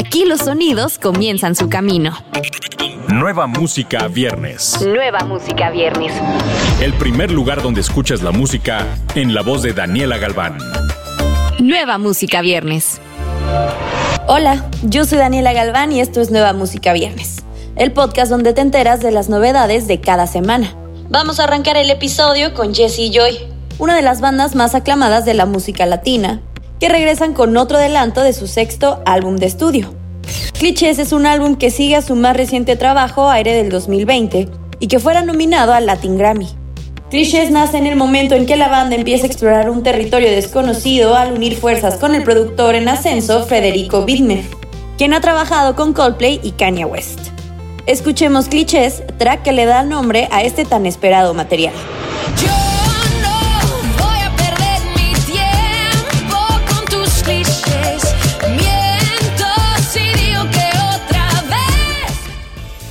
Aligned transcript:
Aquí 0.00 0.24
los 0.24 0.40
sonidos 0.40 0.98
comienzan 0.98 1.54
su 1.54 1.68
camino. 1.68 2.16
Nueva 3.08 3.46
música 3.46 4.08
viernes. 4.08 4.80
Nueva 4.80 5.18
música 5.26 5.68
viernes. 5.68 6.14
El 6.80 6.94
primer 6.94 7.30
lugar 7.30 7.60
donde 7.60 7.82
escuchas 7.82 8.22
la 8.22 8.30
música 8.30 8.86
en 9.14 9.34
la 9.34 9.42
voz 9.42 9.62
de 9.62 9.74
Daniela 9.74 10.16
Galván. 10.16 10.56
Nueva 11.58 11.98
música 11.98 12.40
viernes. 12.40 12.98
Hola, 14.26 14.64
yo 14.84 15.04
soy 15.04 15.18
Daniela 15.18 15.52
Galván 15.52 15.92
y 15.92 16.00
esto 16.00 16.22
es 16.22 16.30
Nueva 16.30 16.54
Música 16.54 16.94
Viernes, 16.94 17.44
el 17.76 17.92
podcast 17.92 18.30
donde 18.30 18.54
te 18.54 18.62
enteras 18.62 19.00
de 19.00 19.10
las 19.10 19.28
novedades 19.28 19.86
de 19.86 20.00
cada 20.00 20.26
semana. 20.26 20.74
Vamos 21.10 21.40
a 21.40 21.44
arrancar 21.44 21.76
el 21.76 21.90
episodio 21.90 22.54
con 22.54 22.74
Jessie 22.74 23.10
Joy, 23.10 23.36
una 23.78 23.96
de 23.96 24.02
las 24.02 24.22
bandas 24.22 24.54
más 24.54 24.74
aclamadas 24.74 25.26
de 25.26 25.34
la 25.34 25.44
música 25.44 25.84
latina, 25.84 26.40
que 26.80 26.88
regresan 26.88 27.34
con 27.34 27.56
otro 27.56 27.76
adelanto 27.76 28.22
de 28.22 28.32
su 28.32 28.46
sexto 28.48 29.02
álbum 29.04 29.36
de 29.36 29.46
estudio. 29.46 29.94
Clichés 30.58 30.98
es 30.98 31.12
un 31.12 31.26
álbum 31.26 31.56
que 31.56 31.70
sigue 31.70 31.94
a 31.94 32.02
su 32.02 32.16
más 32.16 32.36
reciente 32.36 32.74
trabajo, 32.76 33.30
Aire 33.30 33.54
del 33.54 33.68
2020, 33.68 34.48
y 34.80 34.88
que 34.88 34.98
fuera 34.98 35.22
nominado 35.22 35.72
al 35.72 35.86
Latin 35.86 36.18
Grammy. 36.18 36.48
Clichés 37.10 37.50
nace 37.50 37.76
en 37.76 37.86
el 37.86 37.96
momento 37.96 38.34
en 38.34 38.46
que 38.46 38.56
la 38.56 38.68
banda 38.68 38.96
empieza 38.96 39.24
a 39.24 39.26
explorar 39.26 39.68
un 39.68 39.82
territorio 39.82 40.30
desconocido 40.30 41.16
al 41.16 41.32
unir 41.32 41.56
fuerzas 41.56 41.96
con 41.96 42.14
el 42.14 42.22
productor 42.22 42.74
en 42.76 42.88
ascenso 42.88 43.44
Federico 43.44 44.04
Widmer, 44.04 44.44
quien 44.96 45.12
ha 45.12 45.20
trabajado 45.20 45.74
con 45.74 45.92
Coldplay 45.92 46.40
y 46.42 46.52
Kanye 46.52 46.84
West. 46.84 47.18
Escuchemos 47.86 48.48
Clichés, 48.48 49.02
track 49.18 49.42
que 49.42 49.52
le 49.52 49.66
da 49.66 49.82
nombre 49.82 50.28
a 50.30 50.44
este 50.44 50.64
tan 50.64 50.86
esperado 50.86 51.34
material. 51.34 51.74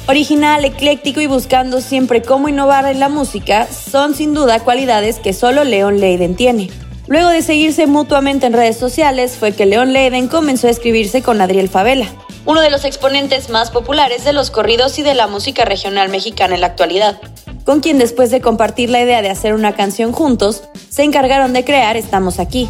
Original, 0.10 0.66
ecléctico 0.66 1.22
y 1.22 1.28
buscando 1.28 1.82
siempre 1.82 2.24
cómo 2.24 2.50
innovar 2.50 2.88
en 2.88 3.00
la 3.00 3.10
música, 3.10 3.68
son 3.68 4.16
sin 4.16 4.34
duda 4.34 4.60
cualidades 4.62 5.20
que 5.20 5.34
solo 5.34 5.64
Leon 5.64 6.00
Leiden 6.00 6.36
tiene. 6.36 6.72
Luego 7.06 7.30
de 7.30 7.44
seguirse 7.44 7.86
mutuamente 7.86 8.48
en 8.48 8.54
redes 8.54 8.76
sociales, 8.76 9.38
fue 9.38 9.52
que 9.52 9.68
Leon 9.68 9.94
Leiden 9.94 10.28
comenzó 10.28 10.66
a 10.66 10.72
escribirse 10.72 11.22
con 11.22 11.40
Adriel 11.42 11.70
Favela, 11.70 12.08
uno 12.48 12.62
de 12.62 12.72
los 12.72 12.86
exponentes 12.86 13.52
más 13.52 13.70
populares 13.70 14.24
de 14.24 14.34
los 14.34 14.50
corridos 14.50 14.98
y 14.98 15.04
de 15.04 15.14
la 15.14 15.28
música 15.28 15.64
regional 15.64 16.10
mexicana 16.10 16.56
en 16.56 16.62
la 16.62 16.68
actualidad, 16.68 17.22
con 17.64 17.80
quien 17.80 18.00
después 18.00 18.32
de 18.32 18.42
compartir 18.42 18.90
la 18.90 19.02
idea 19.02 19.22
de 19.22 19.30
hacer 19.30 19.54
una 19.54 19.76
canción 19.76 20.12
juntos, 20.12 20.64
se 20.90 21.04
encargaron 21.04 21.54
de 21.54 21.64
crear 21.64 21.98
Estamos 21.98 22.40
aquí, 22.40 22.68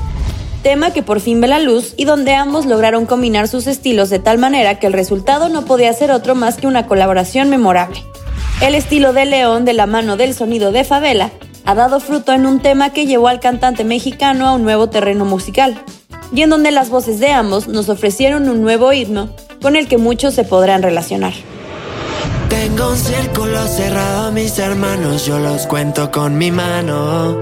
tema 0.62 0.92
que 0.92 1.04
por 1.04 1.20
fin 1.20 1.42
ve 1.42 1.48
la 1.48 1.60
luz 1.60 1.94
y 1.98 2.06
donde 2.06 2.36
ambos 2.36 2.66
lograron 2.66 3.06
combinar 3.06 3.48
sus 3.48 3.68
estilos 3.68 4.10
de 4.10 4.20
tal 4.20 4.38
manera 4.38 4.80
que 4.80 4.88
el 4.88 4.94
resultado 4.94 5.50
no 5.50 5.66
podía 5.66 5.94
ser 5.94 6.12
otro 6.12 6.36
más 6.36 6.58
que 6.58 6.68
una 6.68 6.88
colaboración 6.88 7.50
memorable. 7.50 8.04
El 8.62 8.76
estilo 8.76 9.14
de 9.14 9.26
León 9.26 9.66
de 9.66 9.74
la 9.74 9.86
mano 9.86 10.18
del 10.18 10.34
sonido 10.34 10.72
de 10.72 10.84
Favela 10.84 11.32
ha 11.66 11.76
dado 11.76 12.00
fruto 12.00 12.34
en 12.34 12.46
un 12.46 12.62
tema 12.62 12.92
que 12.92 13.06
llevó 13.06 13.28
al 13.28 13.40
cantante 13.40 13.84
mexicano 13.84 14.48
a 14.48 14.54
un 14.54 14.64
nuevo 14.64 14.90
terreno 14.90 15.24
musical, 15.24 15.82
y 16.34 16.42
en 16.42 16.50
donde 16.50 16.72
las 16.72 16.90
voces 16.90 17.20
de 17.20 17.32
ambos 17.32 17.68
nos 17.68 17.90
ofrecieron 17.90 18.50
un 18.50 18.62
nuevo 18.62 18.92
himno 18.92 19.30
con 19.62 19.76
el 19.76 19.88
que 19.88 19.98
muchos 19.98 20.34
se 20.34 20.44
podrán 20.44 20.84
relacionar. 20.84 21.34
Tengo 22.50 22.90
un 22.90 22.98
círculo 22.98 23.68
cerrado 23.68 24.32
mis 24.32 24.58
hermanos, 24.60 25.26
yo 25.26 25.40
los 25.40 25.68
cuento 25.68 26.12
con 26.12 26.38
mi 26.38 26.52
mano. 26.52 27.38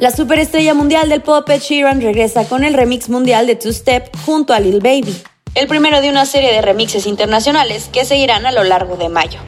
La 0.00 0.10
superestrella 0.10 0.72
mundial 0.72 1.10
del 1.10 1.20
pop 1.20 1.46
Ed 1.50 1.60
Sheeran 1.60 2.00
regresa 2.00 2.48
con 2.48 2.64
el 2.64 2.72
remix 2.72 3.10
mundial 3.10 3.46
de 3.46 3.54
Two 3.54 3.70
Step 3.70 4.08
junto 4.24 4.54
a 4.54 4.58
Lil 4.58 4.80
Baby, 4.80 5.14
el 5.54 5.66
primero 5.66 6.00
de 6.00 6.08
una 6.08 6.24
serie 6.24 6.54
de 6.54 6.62
remixes 6.62 7.06
internacionales 7.06 7.90
que 7.92 8.06
seguirán 8.06 8.46
a 8.46 8.50
lo 8.50 8.64
largo 8.64 8.96
de 8.96 9.10
mayo. 9.10 9.38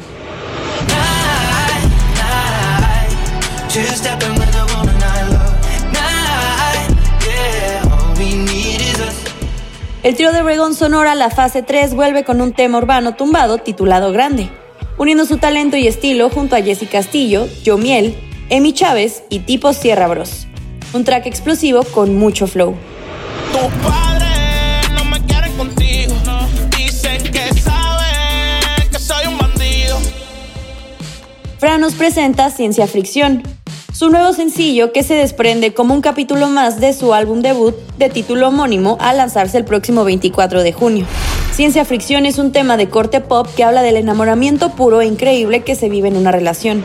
El 10.03 10.17
trío 10.17 10.33
de 10.33 10.43
Reggae 10.43 10.75
Sonora, 10.75 11.15
la 11.15 11.31
fase 11.31 11.63
3, 11.63 11.95
vuelve 11.95 12.25
con 12.25 12.43
un 12.43 12.53
tema 12.53 12.77
urbano 12.77 13.15
tumbado 13.15 13.57
titulado 13.57 14.13
Grande, 14.13 14.51
uniendo 14.99 15.25
su 15.25 15.39
talento 15.39 15.79
y 15.79 15.87
estilo 15.87 16.29
junto 16.29 16.57
a 16.57 16.61
Jesse 16.61 16.87
Castillo, 16.91 17.49
Joe 17.65 17.79
Miel, 17.79 18.32
Emi 18.49 18.73
Chávez 18.73 19.23
y 19.29 19.41
Tipo 19.41 19.73
Sierra 19.73 20.09
Bros. 20.09 20.47
Un 20.93 21.05
track 21.05 21.27
explosivo 21.27 21.83
con 21.85 22.17
mucho 22.17 22.47
flow. 22.47 22.75
Fran 31.59 31.81
nos 31.81 31.95
presenta 31.95 32.51
Ciencia 32.51 32.87
Fricción, 32.89 33.43
su 33.93 34.11
nuevo 34.11 34.33
sencillo 34.33 34.93
que 34.93 35.05
se 35.05 35.15
desprende 35.15 35.73
como 35.73 35.95
un 35.95 36.01
capítulo 36.01 36.49
más 36.49 36.81
de 36.81 36.93
su 36.93 37.15
álbum 37.15 37.41
debut 37.41 37.77
de 37.99 38.09
título 38.09 38.49
homónimo 38.49 38.97
a 39.01 39.13
lanzarse 39.13 39.59
el 39.59 39.65
próximo 39.65 40.03
24 40.03 40.65
de 40.65 40.73
junio. 40.73 41.07
Ciencia 41.53 41.85
Fricción 41.85 42.27
es 42.27 42.39
un 42.39 42.51
tema 42.51 42.77
de 42.77 42.89
corte 42.89 43.21
pop 43.21 43.47
que 43.55 43.63
habla 43.63 43.83
del 43.83 43.97
enamoramiento 43.97 44.71
puro 44.71 45.03
e 45.03 45.07
increíble 45.07 45.63
que 45.63 45.77
se 45.77 45.89
vive 45.89 46.09
en 46.09 46.17
una 46.17 46.33
relación. 46.33 46.85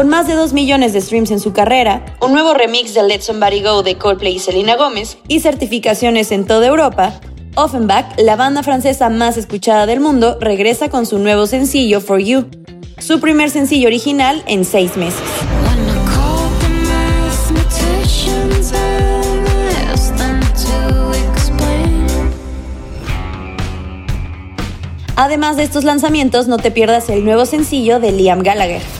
Con 0.00 0.08
más 0.08 0.26
de 0.26 0.32
2 0.32 0.54
millones 0.54 0.94
de 0.94 1.02
streams 1.02 1.30
en 1.30 1.40
su 1.40 1.52
carrera, 1.52 2.16
un 2.22 2.32
nuevo 2.32 2.54
remix 2.54 2.94
de 2.94 3.02
Let 3.02 3.20
Somebody 3.20 3.60
Go 3.60 3.82
de 3.82 3.98
Coldplay 3.98 4.36
y 4.36 4.38
Selena 4.38 4.76
Gomez 4.76 5.18
y 5.28 5.40
certificaciones 5.40 6.32
en 6.32 6.46
toda 6.46 6.68
Europa, 6.68 7.20
Offenbach, 7.54 8.18
la 8.18 8.34
banda 8.34 8.62
francesa 8.62 9.10
más 9.10 9.36
escuchada 9.36 9.84
del 9.84 10.00
mundo, 10.00 10.38
regresa 10.40 10.88
con 10.88 11.04
su 11.04 11.18
nuevo 11.18 11.46
sencillo 11.46 12.00
For 12.00 12.18
You, 12.18 12.46
su 12.96 13.20
primer 13.20 13.50
sencillo 13.50 13.88
original 13.88 14.42
en 14.46 14.64
seis 14.64 14.96
meses. 14.96 15.20
Además 25.14 25.58
de 25.58 25.64
estos 25.64 25.84
lanzamientos, 25.84 26.48
no 26.48 26.56
te 26.56 26.70
pierdas 26.70 27.10
el 27.10 27.22
nuevo 27.22 27.44
sencillo 27.44 28.00
de 28.00 28.12
Liam 28.12 28.42
Gallagher. 28.42 28.99